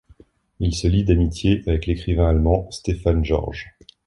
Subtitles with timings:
[0.59, 3.67] Il se lie d'amitié avec l'écrivain allemand Stefan George.